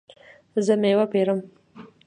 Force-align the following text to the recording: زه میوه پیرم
زه 0.65 0.73
میوه 0.81 1.05
پیرم 1.13 1.39